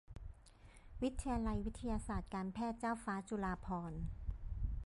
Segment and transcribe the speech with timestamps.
[1.03, 4.01] วิทยาลัยวิทยาศาสตร์การแพทย์เจ้าฟ้าจุฬาภรณ์